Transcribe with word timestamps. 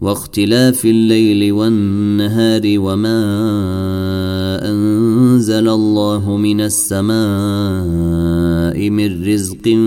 واختلاف 0.00 0.84
الليل 0.84 1.52
والنهار 1.52 2.62
وما 2.66 3.20
أنزل 4.70 5.68
الله 5.68 6.36
من 6.36 6.60
السماء 6.60 7.20
من 8.90 9.24
رزق 9.24 9.78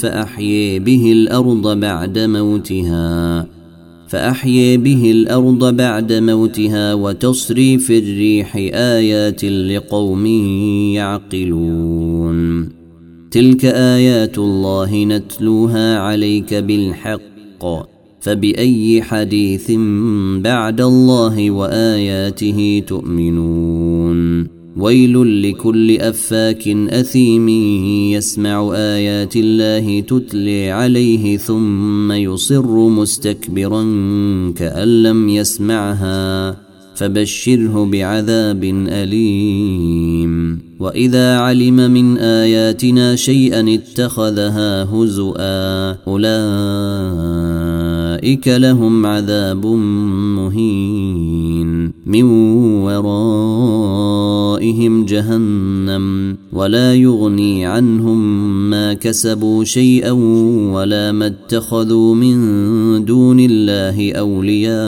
فأحيي 0.00 0.78
به 0.78 1.12
الأرض 1.12 1.80
بعد 1.80 2.18
موتها 2.18 3.46
فأحيي 4.08 4.76
به 4.76 5.10
الأرض 5.10 5.76
بعد 5.76 6.12
موتها 6.12 6.94
وتصريف 6.94 7.90
الريح 7.90 8.56
آيات 8.74 9.44
لقوم 9.44 10.26
يعقلون. 10.96 12.68
تلك 13.30 13.64
آيات 13.64 14.38
الله 14.38 15.04
نتلوها 15.04 15.98
عليك 15.98 16.54
بالحق. 16.54 17.91
فبأي 18.22 19.02
حديث 19.02 19.70
بعد 20.40 20.80
الله 20.80 21.50
وآياته 21.50 22.82
تؤمنون؟ 22.86 24.48
ويل 24.76 25.42
لكل 25.42 25.96
أفاك 26.00 26.68
أثيم 26.68 27.48
يسمع 28.14 28.72
آيات 28.74 29.36
الله 29.36 30.00
تتلي 30.00 30.70
عليه 30.70 31.36
ثم 31.36 32.12
يصر 32.12 32.88
مستكبرا 32.88 33.82
كأن 34.56 35.02
لم 35.02 35.28
يسمعها 35.28 36.56
فبشره 36.94 37.84
بعذاب 37.84 38.64
أليم. 38.88 40.41
واذا 40.80 41.36
علم 41.38 41.90
من 41.90 42.18
اياتنا 42.18 43.16
شيئا 43.16 43.74
اتخذها 43.74 44.84
هزؤا 44.84 45.96
اولئك 46.08 46.32
لهم 48.48 49.06
عذاب 49.06 49.66
مهين 50.36 51.92
من 52.06 52.22
ورائهم 52.82 54.24
جهنم 55.04 56.36
ولا 56.52 56.94
يغني 56.94 57.66
عنهم 57.66 58.20
ما 58.70 58.94
كسبوا 58.94 59.64
شيئا 59.64 60.10
ولا 60.72 61.12
ما 61.12 61.26
اتخذوا 61.26 62.14
من 62.14 63.04
دون 63.04 63.40
الله 63.40 64.12
اولياء 64.12 64.82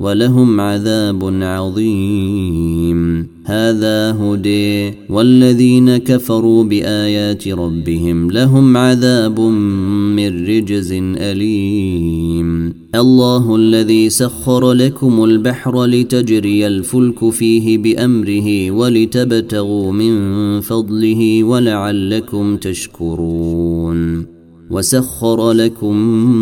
ولهم 0.00 0.60
عذاب 0.60 1.42
عظيم. 1.42 3.28
هذا 3.44 4.12
هدي. 4.12 4.92
والذين 5.08 5.96
كفروا 5.96 6.64
بآيات 6.64 7.48
ربهم 7.48 8.30
لهم 8.30 8.76
عذاب 8.76 9.40
من 9.40 10.46
رجز 10.46 10.92
أليم. 11.16 12.74
الله 12.94 13.56
الذي 13.56 14.10
سخر 14.10 14.72
لكم 14.72 15.24
البحر 15.24 15.84
لتجري 15.84 16.66
الفلك 16.66 17.30
فيه 17.30 17.78
بأمره 17.78 18.70
ولتبتغوا 18.70 19.92
من 19.92 20.60
فضله 20.60 21.44
ولعلكم 21.44 22.56
تشكرون. 22.56 24.37
وسخر 24.70 25.52
لكم 25.52 25.96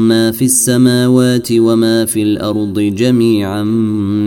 ما 0.08 0.30
في 0.30 0.44
السماوات 0.44 1.48
وما 1.52 2.04
في 2.04 2.22
الأرض 2.22 2.80
جميعا 2.80 3.62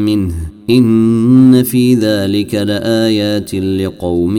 منه. 0.06 0.34
إن 0.70 1.64
في 1.64 1.96
ذلك 1.96 2.56
لآيات 2.56 3.56
لقوم 3.56 4.38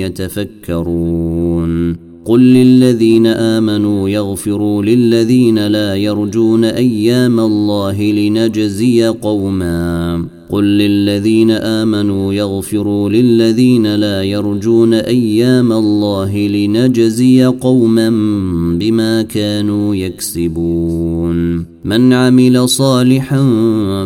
يتفكرون. 0.00 1.96
قل 2.24 2.40
للذين 2.40 3.26
آمنوا 3.26 4.08
يغفروا 4.08 4.82
للذين 4.82 5.66
لا 5.66 5.94
يرجون 5.94 6.64
أيام 6.64 7.40
الله 7.40 8.02
لنجزي 8.02 9.06
قوما. 9.06 10.35
قل 10.50 10.64
للذين 10.64 11.50
آمنوا 11.50 12.34
يغفروا 12.34 13.08
للذين 13.08 13.94
لا 13.94 14.22
يرجون 14.22 14.94
أيام 14.94 15.72
الله 15.72 16.38
لنجزي 16.48 17.44
قوما 17.44 18.10
بما 18.78 19.22
كانوا 19.22 19.94
يكسبون. 19.94 21.66
من 21.84 22.12
عمل 22.12 22.68
صالحا 22.68 23.42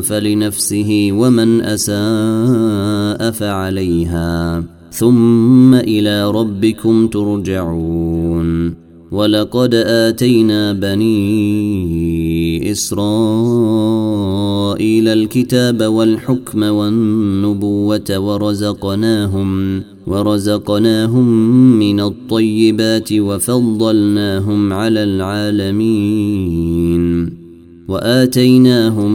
فلنفسه 0.01 1.09
ومن 1.13 1.61
أساء 1.61 3.31
فعليها. 3.31 4.65
ثم 4.93 5.75
إلى 5.75 6.31
ربكم 6.31 7.09
ترجعون. 7.09 8.90
ولقد 9.13 9.75
آتينا 9.75 10.73
بني 10.73 12.73
إسرائيل 12.73 13.01
الكتاب 15.09 15.83
والحكم 15.83 16.63
والنبوة 16.63 18.19
ورزقناهم 18.19 19.83
ورزقناهم 20.07 21.29
من 21.79 22.01
الطيبات 22.01 23.13
وفضلناهم 23.13 24.73
على 24.73 25.05
العالمين. 25.05 27.01
وآتيناهم 27.89 29.13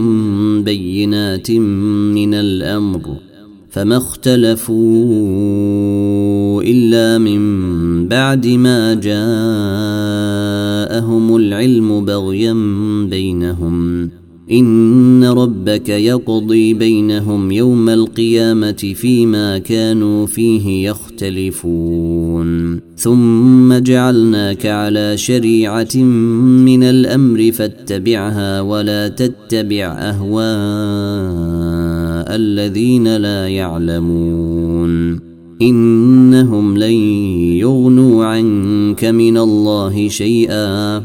بينات 0.62 1.50
من 1.50 2.34
الامر 2.34 3.25
فما 3.76 3.96
اختلفوا 3.96 4.76
إلا 6.62 7.18
من 7.18 8.08
بعد 8.08 8.46
ما 8.46 8.94
جاءهم 8.94 9.16
العلم 11.36 12.04
بغيا 12.04 12.52
بينهم. 13.10 14.10
إن 14.50 15.24
ربك 15.24 15.88
يقضي 15.88 16.74
بينهم 16.74 17.52
يوم 17.52 17.88
القيامة 17.88 18.92
فيما 18.94 19.58
كانوا 19.58 20.26
فيه 20.26 20.88
يختلفون. 20.88 22.80
ثم 22.96 23.74
جعلناك 23.78 24.66
على 24.66 25.16
شريعة 25.16 25.96
من 25.96 26.82
الأمر 26.82 27.52
فاتبعها 27.52 28.60
ولا 28.60 29.08
تتبع 29.08 29.84
اهواء 29.98 31.85
الذين 32.34 33.16
لا 33.16 33.48
يعلمون 33.48 35.20
إنهم 35.62 36.78
لن 36.78 36.92
يغنوا 37.62 38.24
عنك 38.24 39.04
من 39.04 39.38
الله 39.38 40.08
شيئا 40.08 41.02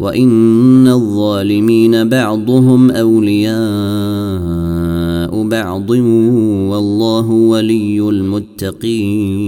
وإن 0.00 0.88
الظالمين 0.88 2.08
بعضهم 2.08 2.90
أولياء 2.90 3.56
بعض 5.48 5.90
والله 6.70 7.30
ولي 7.30 8.00
المتقين 8.08 9.46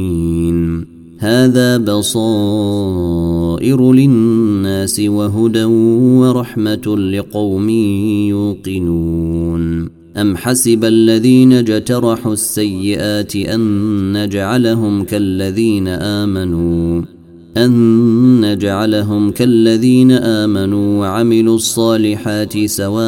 هذا 1.19 1.77
بصائر 1.77 3.13
للناس 3.93 5.01
وهدى 5.01 5.65
ورحمة 5.65 6.97
لقوم 6.97 7.69
يوقنون 8.29 9.98
ام 10.21 10.37
حسب 10.37 10.85
الذين 10.85 11.53
اجترحوا 11.53 12.33
السيئات 12.33 13.37
ان 13.37 14.23
نجعلهم 14.25 15.05
كالذين 15.05 15.89
امنوا 15.89 17.03
أن 17.57 18.41
نجعلهم 18.41 19.31
كالذين 19.31 20.13
آمنوا 20.13 21.01
وعملوا 21.01 21.57
الصالحات 21.57 22.65
سواء 22.65 22.99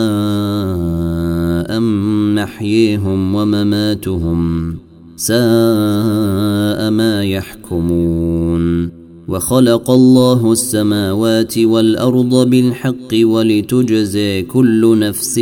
محييهم 2.35 3.35
ومماتهم 3.35 4.77
ساء 5.17 6.91
ما 6.91 7.25
يحكمون 7.25 9.00
وخلق 9.31 9.91
الله 9.91 10.53
السماوات 10.53 11.59
والأرض 11.59 12.51
بالحق 12.51 13.15
ولتجزي 13.15 14.43
كل 14.43 14.99
نفس 14.99 15.39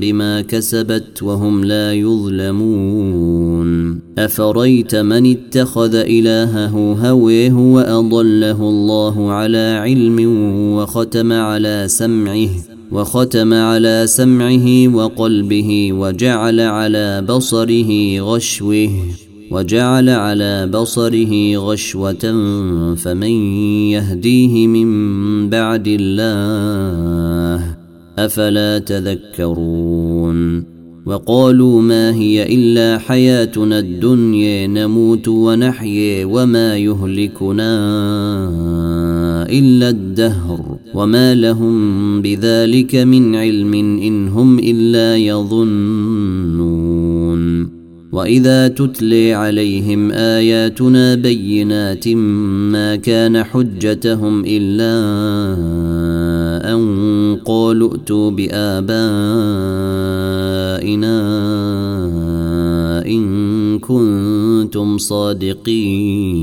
بما 0.00 0.40
كسبت 0.40 1.22
وهم 1.22 1.64
لا 1.64 1.92
يظلمون. 1.92 4.00
أفريت 4.18 4.94
من 4.94 5.30
اتخذ 5.30 5.94
إلهه 5.94 7.08
هويه 7.08 7.52
وأضله 7.52 8.68
الله 8.68 9.32
على 9.32 9.78
علم 9.82 10.18
وختم 10.76 11.32
على 11.32 11.84
سمعه 11.88 12.48
وختم 12.92 13.54
على 13.54 14.02
سمعه 14.06 14.94
وقلبه 14.94 15.92
وجعل 15.92 16.60
على 16.60 17.24
بصره 17.28 18.20
غشوه. 18.20 18.90
وجعل 19.50 20.08
على 20.08 20.66
بصره 20.66 21.56
غشوة 21.56 22.32
فمن 22.94 23.32
يهديه 23.90 24.66
من 24.66 24.90
بعد 25.50 25.88
الله 26.00 27.76
أفلا 28.18 28.78
تذكرون 28.78 30.64
وقالوا 31.06 31.82
ما 31.82 32.14
هي 32.14 32.54
إلا 32.54 32.98
حياتنا 32.98 33.78
الدنيا 33.78 34.66
نموت 34.66 35.28
ونحيي 35.28 36.24
وما 36.24 36.76
يهلكنا 36.76 37.74
إلا 39.48 39.88
الدهر 39.88 40.78
وما 40.94 41.34
لهم 41.34 42.22
بذلك 42.22 42.94
من 42.94 43.34
علم 43.34 43.74
إن 43.74 44.28
هم 44.28 44.58
إلا 44.58 45.16
يظنون 45.16 46.63
وإذا 48.14 48.68
تتلي 48.68 49.32
عليهم 49.32 50.10
آياتنا 50.12 51.14
بينات 51.14 52.08
ما 52.08 52.96
كان 52.96 53.44
حجتهم 53.44 54.44
إلا 54.46 54.94
أن 56.74 57.36
قالوا 57.44 57.92
ائتوا 57.94 58.30
بآبائنا 58.30 58.94
إن 63.06 63.78
كنتم 63.78 64.98
صادقين. 64.98 66.34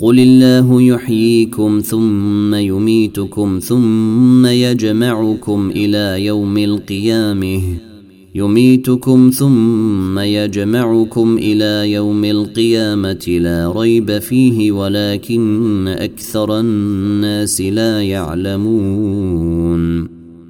قل 0.00 0.18
الله 0.18 0.82
يحييكم 0.82 1.80
ثم 1.84 2.54
يميتكم 2.54 3.58
ثم 3.62 4.46
يجمعكم 4.46 5.70
إلى 5.76 6.24
يوم 6.24 6.58
القيامة. 6.58 7.89
يميتكم 8.34 9.30
ثم 9.34 10.18
يجمعكم 10.18 11.38
إلى 11.38 11.92
يوم 11.92 12.24
القيامة 12.24 13.26
لا 13.28 13.72
ريب 13.76 14.18
فيه 14.18 14.72
ولكن 14.72 15.88
أكثر 15.88 16.60
الناس 16.60 17.60
لا 17.60 18.02
يعلمون. 18.02 19.80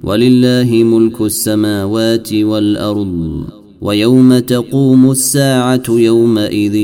ولله 0.03 0.83
ملك 0.83 1.21
السماوات 1.21 2.33
والأرض 2.33 3.45
ويوم 3.81 4.39
تقوم 4.39 5.11
الساعة 5.11 5.83
يومئذ 5.89 6.75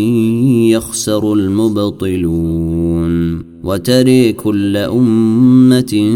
يخسر 0.72 1.34
المبطلون. 1.34 3.08
وتري 3.64 4.34
كل 4.34 4.78
أمة 4.78 6.14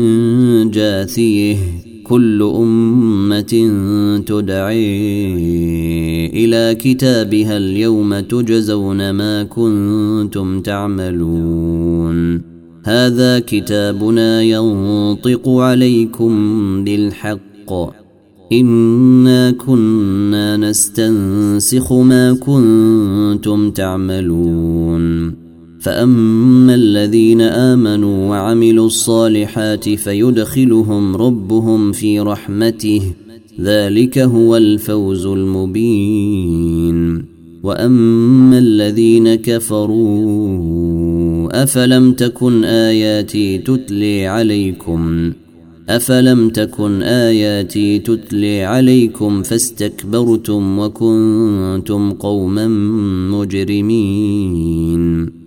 جاثيه. 0.74 1.81
كل 2.12 2.52
أمة 2.56 3.54
تدعي 4.26 4.86
إلى 6.26 6.76
كتابها 6.76 7.58
اليوم 7.58 8.20
تجزون 8.20 9.12
ما 9.12 9.44
كنتم 9.44 10.62
تعملون. 10.62 12.42
هذا 12.84 13.40
كتابنا 13.40 14.42
ينطق 14.42 15.50
عليكم 15.50 16.34
بالحق. 16.84 17.72
إنا 18.52 19.52
كنا 19.52 20.58
نستنسخ 20.58 21.94
ما 21.94 22.34
كنتم 22.34 23.72
تعملون. 23.72 25.36
فأما 25.82 26.76
الذين 26.76 27.42
آمنوا 27.42 28.30
وعملوا 28.30 28.88
الصالحات 28.88 29.90
فيدخلهم 29.90 31.16
ربهم 31.16 31.92
في 31.92 32.20
رحمته 32.20 33.02
ذلك 33.62 34.18
هو 34.18 34.58
الفوز 34.58 35.26
المبين 35.26 37.26
وأما 37.64 38.58
الذين 38.58 39.36
كفروا 39.36 40.52
أفلم 41.64 42.12
تكن 42.12 42.64
آياتي 42.64 43.58
تتلي 43.58 44.28
عليكم 44.28 45.32
أفلم 45.90 46.50
تكن 46.50 47.04
آياتي 47.04 48.00
تتلي 48.00 48.64
عليكم 48.64 49.44
فاستكبرتم 49.44 50.80
وكنتم 50.80 52.12
قوما 52.12 52.68
مجرمين 53.32 55.01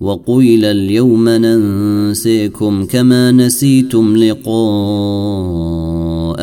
وقيل 0.00 0.64
اليوم 0.64 1.28
ننسيكم 1.28 2.84
كما 2.84 3.32
نسيتم 3.32 4.16
لقاء 4.16 4.48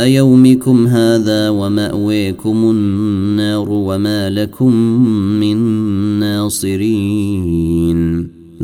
يومكم 0.08 0.88
هذا 0.88 1.50
ومأويكم 1.50 2.72
النار 2.72 3.70
وما 3.70 4.30
لكم 4.30 4.74
من 5.40 5.58
ناصرين. 6.20 7.96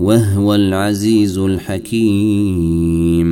وهو 0.00 0.54
العزيز 0.54 1.38
الحكيم. 1.38 3.30